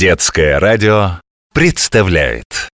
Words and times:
Детское 0.00 0.58
радио 0.58 1.20
представляет 1.52 2.70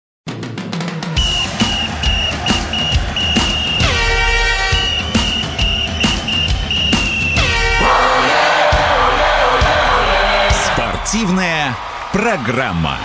Спортивная 10.73 11.77
программа. 12.11 12.97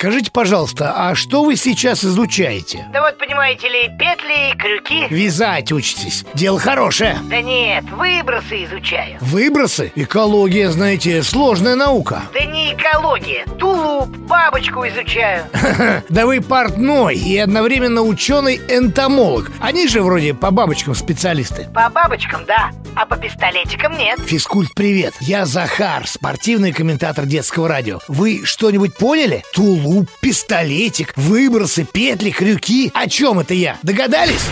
Скажите, 0.00 0.30
пожалуйста, 0.30 0.94
а 0.96 1.14
что 1.14 1.44
вы 1.44 1.56
сейчас 1.56 2.02
изучаете? 2.02 2.86
Да 2.90 3.02
вот, 3.02 3.18
понимаете 3.18 3.68
ли, 3.68 3.90
петли, 3.98 4.56
крюки 4.58 5.06
Вязать 5.10 5.72
учитесь. 5.72 6.24
Дело 6.32 6.58
хорошее. 6.58 7.18
Да 7.24 7.42
нет, 7.42 7.84
выбросы 7.90 8.64
изучаю 8.64 9.18
Выбросы? 9.20 9.92
Экология, 9.96 10.70
знаете, 10.70 11.22
сложная 11.22 11.74
наука. 11.74 12.22
Да 12.32 12.42
не 12.46 12.72
экология, 12.72 13.44
тулуп, 13.58 14.08
бабочку 14.08 14.88
изучаю 14.88 15.44
Да 16.08 16.24
вы 16.24 16.40
портной 16.40 17.16
и 17.16 17.36
одновременно 17.36 18.00
ученый-энтомолог. 18.00 19.50
Они 19.60 19.86
же 19.86 20.00
вроде 20.00 20.32
по 20.32 20.50
бабочкам 20.50 20.94
специалисты. 20.94 21.68
По 21.74 21.90
бабочкам, 21.90 22.46
да, 22.46 22.70
а 22.96 23.04
по 23.04 23.18
пистолетикам 23.18 23.98
нет 23.98 24.18
Физкульт, 24.18 24.72
привет. 24.74 25.12
Я 25.20 25.44
Захар, 25.44 26.06
спортивный 26.06 26.72
комментатор 26.72 27.26
детского 27.26 27.68
радио. 27.68 27.98
Вы 28.08 28.46
что-нибудь 28.46 28.96
поняли? 28.96 29.44
Тулуп, 29.52 29.89
пистолетик, 30.20 31.12
выбросы, 31.16 31.84
петли, 31.84 32.30
крюки. 32.30 32.90
О 32.94 33.08
чем 33.08 33.40
это 33.40 33.54
я? 33.54 33.78
Догадались? 33.82 34.42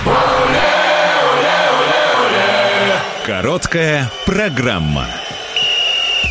Короткая 3.25 4.11
программа. 4.25 5.07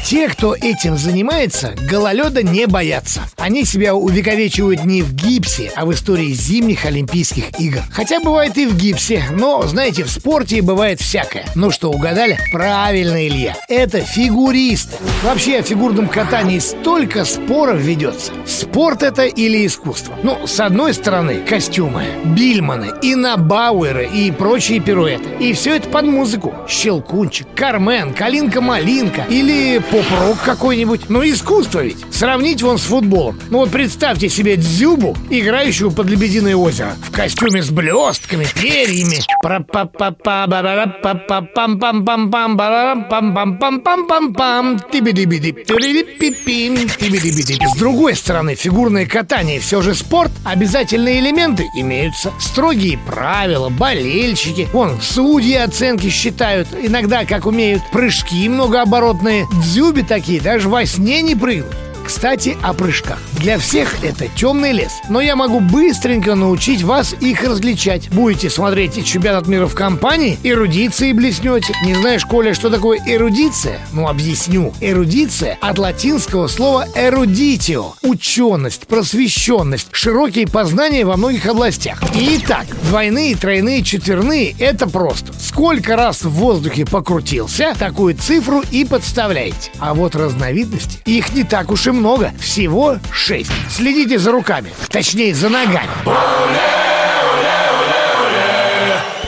Те, 0.05 0.29
кто 0.29 0.55
этим 0.55 0.97
занимается, 0.97 1.75
гололеда 1.89 2.41
не 2.41 2.65
боятся. 2.65 3.21
Они 3.37 3.65
себя 3.65 3.93
увековечивают 3.93 4.85
не 4.85 5.01
в 5.01 5.13
гипсе, 5.13 5.71
а 5.75 5.85
в 5.85 5.93
истории 5.93 6.31
зимних 6.31 6.85
Олимпийских 6.85 7.59
игр. 7.59 7.81
Хотя 7.91 8.19
бывает 8.19 8.57
и 8.57 8.65
в 8.65 8.77
гипсе, 8.77 9.25
но, 9.31 9.63
знаете, 9.63 10.03
в 10.05 10.09
спорте 10.09 10.61
бывает 10.61 11.01
всякое. 11.01 11.45
Ну 11.55 11.71
что, 11.71 11.91
угадали? 11.91 12.39
Правильно, 12.51 13.27
Илья. 13.27 13.57
Это 13.67 14.01
фигуристы. 14.01 14.95
Вообще 15.23 15.59
о 15.59 15.63
фигурном 15.63 16.07
катании 16.07 16.59
столько 16.59 17.25
споров 17.25 17.79
ведется. 17.79 18.31
Спорт 18.45 19.03
это 19.03 19.25
или 19.25 19.65
искусство? 19.65 20.15
Ну, 20.23 20.47
с 20.47 20.59
одной 20.59 20.93
стороны, 20.93 21.41
костюмы, 21.47 22.05
бильманы, 22.23 22.91
инабауэры 23.01 24.07
и 24.07 24.31
прочие 24.31 24.79
пируэты. 24.79 25.29
И 25.39 25.53
все 25.53 25.75
это 25.75 25.89
под 25.89 26.05
музыку. 26.05 26.53
Щелкунчик, 26.69 27.47
Кармен, 27.55 28.13
Калинка-малинка 28.13 29.25
или 29.29 29.76
поп-рок 29.81 30.37
какой-нибудь. 30.43 31.09
Ну, 31.09 31.23
искусство 31.23 31.83
ведь. 31.83 31.97
Сравнить 32.11 32.61
вон 32.61 32.77
с 32.77 32.83
футболом. 32.83 33.39
Ну 33.49 33.59
вот 33.59 33.69
представьте 33.71 34.29
себе 34.29 34.55
Дзюбу, 34.57 35.15
играющую 35.29 35.91
под 35.91 36.07
Лебединое 36.07 36.55
озеро. 36.55 36.95
В 37.01 37.11
костюме 37.11 37.61
с 37.61 37.69
блестками, 37.69 38.45
перьями. 38.55 39.21
пра 39.41 39.59
па 39.59 39.85
па 39.85 40.11
па 40.11 40.47
ба 40.47 40.61
ра 40.61 40.87
па 41.01 41.13
па 41.15 41.41
пам 41.41 41.79
пам 41.79 42.05
пам 42.05 42.31
пам 42.31 42.57
ба 42.57 42.95
пам 43.09 43.33
пам 43.33 43.57
пам 43.57 43.81
пам 43.81 44.07
пам 44.07 44.33
пам 44.33 44.79
тибидибиди 44.91 45.51
тибидипипим 45.51 46.87
тибидибиди 46.89 47.59
С 47.65 47.77
другой 47.77 48.15
стороны, 48.15 48.55
фигурное 48.55 49.05
катание 49.05 49.59
все 49.59 49.81
же 49.81 49.93
спорт. 49.95 50.31
Обязательные 50.43 51.19
элементы 51.19 51.67
имеются. 51.75 52.31
Строгие 52.39 52.97
правила, 52.97 53.69
болельщики. 53.69 54.67
Вон, 54.73 54.99
судьи 55.01 55.55
оценки 55.55 56.09
считают. 56.09 56.67
Иногда, 56.79 57.25
как 57.25 57.45
умеют, 57.45 57.81
прыжки 57.91 58.47
многооборотные. 58.49 59.45
Дзюби 59.67 60.01
такие 60.01 60.39
даже 60.39 60.69
во 60.69 60.85
сне 60.85 61.21
не 61.21 61.35
прыгнут. 61.35 61.75
Кстати, 62.07 62.57
о 62.63 62.73
прыжках. 62.73 63.19
Для 63.33 63.59
всех 63.59 64.01
это 64.01 64.29
темный 64.29 64.71
лес, 64.71 64.93
но 65.09 65.19
я 65.19 65.35
могу 65.35 65.59
быстренько 65.59 66.35
научить 66.35 66.81
вас 66.81 67.13
их 67.19 67.43
различать. 67.43 68.09
Будете 68.11 68.49
смотреть 68.49 69.05
чемпионат 69.05 69.47
мира 69.47 69.67
в 69.67 69.75
компании, 69.75 70.39
эрудиции 70.41 71.11
блеснете. 71.11 71.75
Не 71.83 71.95
знаешь, 71.95 72.25
Коля, 72.25 72.53
что 72.53 72.69
такое 72.69 72.99
эрудиция? 73.05 73.79
Ну, 73.91 74.07
объясню. 74.07 74.73
Эрудиция 74.79 75.57
от 75.59 75.79
латинского 75.79 76.47
слова 76.47 76.87
эрудитио. 76.95 77.91
Ученость, 78.03 78.87
просвещенность, 78.87 79.89
широкие 79.91 80.47
познания 80.47 81.03
во 81.03 81.17
многих 81.17 81.45
областях. 81.45 82.01
Итак, 82.15 82.67
двойные, 82.83 83.35
тройные, 83.35 83.83
четверные– 83.83 84.55
это 84.59 84.87
просто. 84.87 85.33
Сколько 85.37 85.97
раз 85.97 86.23
в 86.23 86.29
воздухе 86.29 86.85
покрутился, 86.85 87.75
такую 87.77 88.15
цифру 88.15 88.63
и 88.71 88.85
подставляете. 88.85 89.71
А 89.79 89.93
вот 89.93 90.15
разновидности, 90.15 90.99
их 91.05 91.33
не 91.33 91.43
так 91.43 91.69
уж 91.69 91.85
и 91.87 91.96
много, 91.97 92.33
всего 92.39 92.97
шесть. 93.11 93.51
Следите 93.69 94.17
за 94.19 94.31
руками, 94.31 94.71
точнее 94.89 95.33
за 95.33 95.49
ногами. 95.49 95.89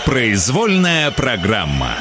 Произвольная 0.06 1.12
программа. 1.12 1.96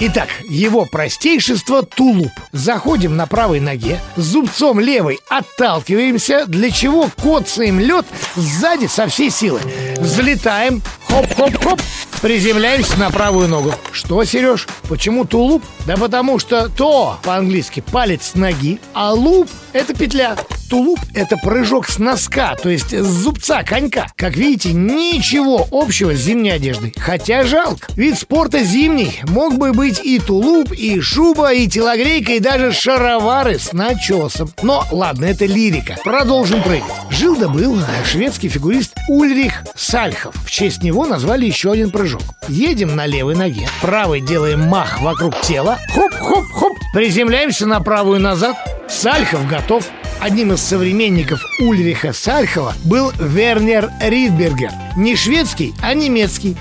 Итак, 0.00 0.28
его 0.48 0.86
простейшество 0.86 1.82
тулуп. 1.82 2.32
Заходим 2.52 3.16
на 3.16 3.26
правой 3.26 3.60
ноге, 3.60 4.00
зубцом 4.16 4.80
левой 4.80 5.20
отталкиваемся, 5.28 6.46
для 6.46 6.70
чего 6.70 7.08
коцаем 7.22 7.78
лед 7.78 8.04
сзади 8.34 8.86
со 8.86 9.06
всей 9.06 9.30
силы. 9.30 9.60
Взлетаем, 9.98 10.82
хоп-хоп-хоп, 11.08 11.80
приземляемся 12.20 12.98
на 12.98 13.10
правую 13.10 13.48
ногу. 13.48 13.74
Что, 13.92 14.24
Сереж, 14.24 14.66
почему 14.88 15.24
тулуп? 15.24 15.62
Да 15.86 15.96
потому 15.96 16.38
что 16.38 16.68
то 16.68 17.18
по-английски 17.22 17.80
палец 17.80 18.32
ноги, 18.34 18.80
а 18.94 19.12
луп– 19.12 19.48
это 19.72 19.94
петля. 19.94 20.36
Тулуп– 20.70 20.98
это 21.14 21.36
прыжок 21.36 21.88
с 21.88 21.98
носка, 21.98 22.56
то 22.56 22.70
есть 22.70 22.92
с 22.92 23.06
зубца 23.06 23.62
конька. 23.62 24.06
Как 24.16 24.34
видите, 24.34 24.72
ничего 24.72 25.68
общего 25.70 26.14
с 26.14 26.20
зимней 26.20 26.54
одеждой. 26.54 26.94
Хотя 26.96 27.44
жалко. 27.44 27.86
Вид 27.96 28.18
спорта 28.18 28.64
зимний. 28.64 29.20
Мог 29.28 29.58
бы 29.58 29.72
быть 29.72 30.00
и 30.02 30.18
тулуп, 30.18 30.72
и 30.72 31.00
шуба, 31.00 31.52
и 31.52 31.68
телогрейка, 31.68 32.32
и 32.32 32.40
даже 32.40 32.72
шаровары 32.72 33.58
с 33.58 33.72
начесом. 33.72 34.50
Но 34.62 34.86
ладно, 34.90 35.26
это 35.26 35.44
лирика. 35.44 35.96
Продолжим 36.02 36.62
прыгать. 36.62 36.84
Жил 37.10 37.36
да 37.36 37.48
был 37.48 37.78
шведский 38.10 38.48
фигурист 38.48 38.94
Ульрих 39.08 39.64
Сальхов. 39.76 40.34
В 40.46 40.50
честь 40.50 40.82
него 40.82 41.04
назвали 41.06 41.44
еще 41.44 41.72
один 41.72 41.90
прыжок. 41.90 42.03
Едем 42.48 42.96
на 42.96 43.06
левой 43.06 43.34
ноге, 43.34 43.68
правой 43.80 44.20
делаем 44.20 44.60
мах 44.60 45.00
вокруг 45.00 45.40
тела, 45.40 45.78
хоп-хоп-хоп, 45.94 46.76
приземляемся 46.92 47.66
на 47.66 47.80
правую 47.80 48.20
назад. 48.20 48.56
Сальхов 48.88 49.48
готов. 49.48 49.86
Одним 50.20 50.52
из 50.52 50.60
современников 50.60 51.40
Ульриха 51.60 52.12
Сальхова 52.12 52.74
был 52.84 53.12
Вернер 53.18 53.90
Ридбергер. 54.00 54.70
Не 54.96 55.16
шведский, 55.16 55.74
а 55.82 55.94
немецкий. 55.94 56.56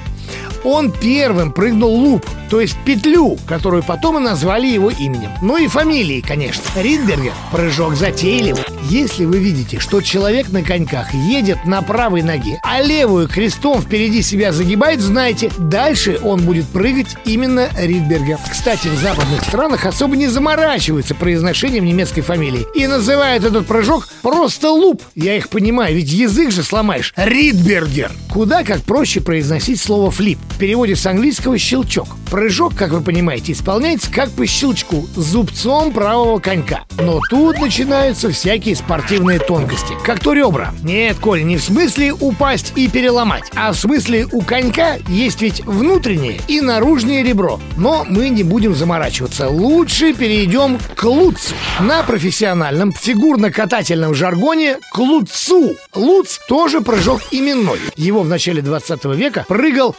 Он 0.63 0.91
первым 0.91 1.51
прыгнул 1.51 1.93
луп, 1.93 2.25
то 2.49 2.61
есть 2.61 2.77
петлю, 2.85 3.37
которую 3.47 3.83
потом 3.83 4.17
и 4.17 4.21
назвали 4.21 4.67
его 4.67 4.89
именем. 4.89 5.31
Ну 5.41 5.57
и 5.57 5.67
фамилией, 5.67 6.21
конечно. 6.21 6.63
Ридбергер– 6.75 7.33
прыжок 7.51 7.95
затейливый. 7.95 8.63
Если 8.89 9.25
вы 9.25 9.39
видите, 9.39 9.79
что 9.79 10.01
человек 10.01 10.51
на 10.51 10.61
коньках 10.61 11.13
едет 11.13 11.65
на 11.65 11.81
правой 11.81 12.21
ноге, 12.21 12.59
а 12.63 12.81
левую 12.81 13.27
крестом 13.27 13.81
впереди 13.81 14.21
себя 14.21 14.51
загибает, 14.51 15.01
знайте, 15.01 15.51
дальше 15.57 16.19
он 16.23 16.41
будет 16.41 16.67
прыгать 16.67 17.15
именно 17.25 17.69
Ридбергер. 17.77 18.37
Кстати, 18.49 18.87
в 18.87 18.99
западных 18.99 19.43
странах 19.43 19.85
особо 19.85 20.15
не 20.15 20.27
заморачиваются 20.27 21.15
произношением 21.15 21.85
немецкой 21.85 22.21
фамилии 22.21 22.65
и 22.75 22.87
называют 22.87 23.43
этот 23.43 23.65
прыжок 23.65 24.07
просто 24.21 24.69
луп. 24.69 25.01
Я 25.15 25.35
их 25.35 25.49
понимаю, 25.49 25.95
ведь 25.95 26.11
язык 26.11 26.51
же 26.51 26.63
сломаешь. 26.63 27.13
Ридбергер. 27.15 28.11
Куда 28.31 28.63
как 28.63 28.81
проще 28.81 29.21
произносить 29.21 29.79
слово 29.79 30.11
флип. 30.11 30.39
Переводе 30.63 30.95
с 30.95 31.05
английского 31.05 31.57
щелчок. 31.57 32.07
Прыжок, 32.31 32.73
как 32.73 32.91
вы 32.91 33.01
понимаете, 33.01 33.51
исполняется 33.51 34.09
как 34.09 34.31
по 34.31 34.47
щелчку, 34.47 35.05
зубцом 35.13 35.91
правого 35.91 36.39
конька. 36.39 36.85
Но 36.97 37.19
тут 37.29 37.59
начинаются 37.59 38.31
всякие 38.31 38.77
спортивные 38.77 39.39
тонкости. 39.39 39.93
Как 40.05 40.21
то 40.21 40.31
ребра. 40.31 40.73
Нет, 40.81 41.17
Коль, 41.19 41.43
не 41.43 41.57
в 41.57 41.63
смысле 41.63 42.13
упасть 42.13 42.71
и 42.77 42.87
переломать, 42.87 43.43
а 43.55 43.73
в 43.73 43.75
смысле 43.75 44.25
у 44.31 44.41
конька 44.41 44.95
есть 45.09 45.41
ведь 45.41 45.65
внутреннее 45.65 46.39
и 46.47 46.61
наружное 46.61 47.23
ребро. 47.23 47.59
Но 47.75 48.05
мы 48.07 48.29
не 48.29 48.43
будем 48.43 48.73
заморачиваться. 48.73 49.49
Лучше 49.49 50.13
перейдем 50.13 50.79
к 50.95 51.03
луцу. 51.03 51.55
На 51.81 52.03
профессиональном 52.03 52.93
фигурно-катательном 52.93 54.15
жаргоне 54.15 54.77
к 54.93 54.97
луцу. 54.97 55.75
Луц 55.93 56.39
тоже 56.47 56.79
прыжок 56.79 57.21
именной. 57.31 57.79
Его 57.97 58.23
в 58.23 58.29
начале 58.29 58.61
20 58.61 59.03
века 59.05 59.45
прыгал 59.47 59.93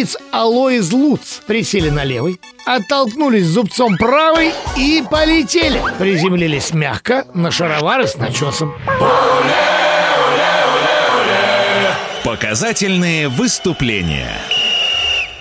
австриец 0.00 0.16
Алоиз 0.32 0.92
Луц. 0.92 1.40
Присели 1.46 1.90
на 1.90 2.04
левый, 2.04 2.40
оттолкнулись 2.66 3.46
зубцом 3.46 3.96
правой 3.96 4.52
и 4.76 5.02
полетели. 5.10 5.80
Приземлились 5.98 6.72
мягко 6.72 7.26
на 7.34 7.50
шаровары 7.50 8.06
с 8.06 8.16
начесом. 8.16 8.74
Показательные 12.24 13.28
выступления. 13.28 14.36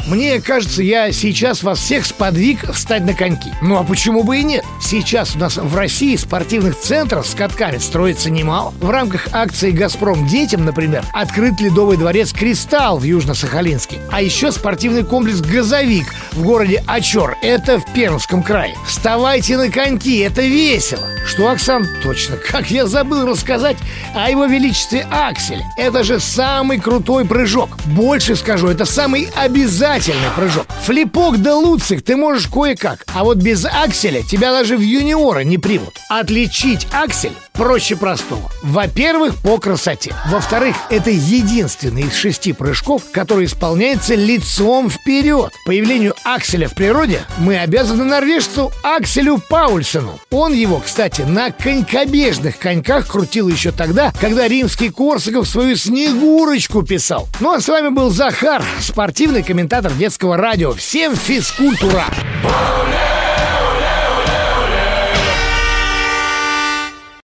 Мне 0.09 0.41
кажется, 0.41 0.81
я 0.81 1.11
сейчас 1.11 1.61
вас 1.61 1.77
всех 1.77 2.03
сподвиг 2.03 2.73
встать 2.73 3.05
на 3.05 3.13
коньки. 3.13 3.51
Ну 3.61 3.77
а 3.77 3.83
почему 3.83 4.23
бы 4.23 4.39
и 4.39 4.43
нет? 4.43 4.65
Сейчас 4.81 5.35
у 5.35 5.39
нас 5.39 5.57
в 5.57 5.75
России 5.75 6.15
спортивных 6.15 6.79
центров 6.79 7.27
с 7.27 7.35
катками 7.35 7.77
строится 7.77 8.31
немало. 8.31 8.73
В 8.79 8.89
рамках 8.89 9.27
акции 9.33 9.69
«Газпром 9.69 10.25
детям», 10.25 10.65
например, 10.65 11.05
открыт 11.13 11.61
ледовый 11.61 11.95
дворец 11.95 12.33
«Кристалл» 12.33 12.97
в 12.97 13.03
Южно-Сахалинске. 13.03 13.99
А 14.11 14.23
еще 14.23 14.51
спортивный 14.51 15.03
комплекс 15.03 15.41
«Газовик» 15.41 16.07
в 16.31 16.41
городе 16.41 16.83
Очор. 16.87 17.37
Это 17.43 17.79
в 17.79 17.93
Пермском 17.93 18.41
крае. 18.41 18.75
Вставайте 18.87 19.57
на 19.57 19.69
коньки, 19.69 20.17
это 20.21 20.41
весело. 20.41 21.07
Что, 21.27 21.51
Оксан? 21.51 21.87
Точно, 22.01 22.37
как 22.37 22.71
я 22.71 22.87
забыл 22.87 23.27
рассказать 23.27 23.77
о 24.15 24.27
его 24.27 24.45
величестве 24.45 25.05
Акселе. 25.11 25.63
Это 25.77 26.03
же 26.03 26.19
самый 26.19 26.79
крутой 26.79 27.25
прыжок. 27.25 27.77
Больше 27.85 28.35
скажу, 28.35 28.69
это 28.69 28.85
самый 28.85 29.29
обязательный 29.35 29.98
прыжок. 30.35 30.67
Флипок 30.83 31.41
да 31.41 31.55
луцик 31.55 32.01
ты 32.01 32.15
можешь 32.15 32.47
кое-как, 32.47 33.05
а 33.13 33.23
вот 33.23 33.37
без 33.37 33.65
акселя 33.65 34.21
тебя 34.23 34.51
даже 34.51 34.77
в 34.77 34.81
юниоры 34.81 35.43
не 35.43 35.57
примут. 35.57 35.97
Отличить 36.09 36.87
аксель 36.91 37.33
проще 37.59 37.97
простого. 37.97 38.49
Во-первых, 38.63 39.35
по 39.35 39.57
красоте. 39.57 40.15
Во-вторых, 40.29 40.77
это 40.89 41.09
единственный 41.09 42.03
из 42.03 42.13
шести 42.13 42.53
прыжков, 42.53 43.03
который 43.11 43.45
исполняется 43.45 44.15
лицом 44.15 44.89
вперед. 44.89 45.51
Появлению 45.65 46.15
акселя 46.23 46.69
в 46.69 46.73
природе 46.73 47.21
мы 47.37 47.57
обязаны 47.57 48.05
норвежцу 48.05 48.71
Акселю 48.81 49.41
Паульсену. 49.49 50.21
Он 50.31 50.53
его, 50.53 50.79
кстати, 50.79 51.23
на 51.23 51.51
конькобежных 51.51 52.57
коньках 52.59 53.07
крутил 53.07 53.49
еще 53.49 53.73
тогда, 53.73 54.13
когда 54.21 54.47
римский 54.47 54.89
Корсаков 54.89 55.45
свою 55.45 55.75
Снегурочку 55.75 56.83
писал. 56.83 57.27
Ну 57.41 57.51
а 57.51 57.59
с 57.59 57.67
вами 57.67 57.89
был 57.89 58.09
Захар, 58.09 58.63
спортивный 58.79 59.43
комментатор 59.43 59.91
детского 59.91 60.37
радио. 60.37 60.71
Всем 60.71 61.13
физкультура! 61.13 62.05